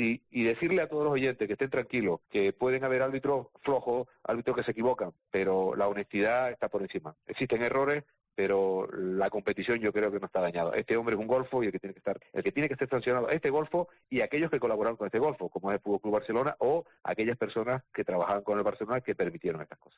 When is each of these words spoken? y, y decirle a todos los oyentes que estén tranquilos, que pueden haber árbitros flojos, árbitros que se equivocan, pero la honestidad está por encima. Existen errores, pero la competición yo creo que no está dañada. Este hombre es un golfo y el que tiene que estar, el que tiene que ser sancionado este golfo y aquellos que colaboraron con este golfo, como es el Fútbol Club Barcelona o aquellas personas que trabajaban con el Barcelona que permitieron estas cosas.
y, 0.00 0.22
y 0.30 0.44
decirle 0.44 0.82
a 0.82 0.88
todos 0.88 1.04
los 1.04 1.12
oyentes 1.12 1.46
que 1.46 1.54
estén 1.54 1.70
tranquilos, 1.70 2.20
que 2.30 2.52
pueden 2.52 2.84
haber 2.84 3.02
árbitros 3.02 3.48
flojos, 3.62 4.08
árbitros 4.22 4.56
que 4.56 4.64
se 4.64 4.72
equivocan, 4.72 5.12
pero 5.30 5.74
la 5.76 5.88
honestidad 5.88 6.50
está 6.50 6.68
por 6.68 6.82
encima. 6.82 7.14
Existen 7.26 7.62
errores, 7.62 8.04
pero 8.34 8.88
la 8.92 9.30
competición 9.30 9.78
yo 9.78 9.92
creo 9.92 10.10
que 10.10 10.18
no 10.18 10.26
está 10.26 10.40
dañada. 10.40 10.72
Este 10.74 10.96
hombre 10.96 11.14
es 11.14 11.20
un 11.20 11.26
golfo 11.26 11.62
y 11.62 11.66
el 11.66 11.72
que 11.72 11.78
tiene 11.78 11.94
que 11.94 12.00
estar, 12.00 12.18
el 12.32 12.42
que 12.42 12.52
tiene 12.52 12.68
que 12.68 12.76
ser 12.76 12.88
sancionado 12.88 13.28
este 13.28 13.50
golfo 13.50 13.88
y 14.10 14.20
aquellos 14.22 14.50
que 14.50 14.60
colaboraron 14.60 14.96
con 14.96 15.06
este 15.06 15.18
golfo, 15.18 15.48
como 15.48 15.70
es 15.70 15.76
el 15.76 15.82
Fútbol 15.82 16.00
Club 16.00 16.14
Barcelona 16.14 16.56
o 16.58 16.84
aquellas 17.02 17.36
personas 17.36 17.82
que 17.92 18.04
trabajaban 18.04 18.42
con 18.42 18.58
el 18.58 18.64
Barcelona 18.64 19.00
que 19.00 19.14
permitieron 19.14 19.62
estas 19.62 19.78
cosas. 19.78 19.92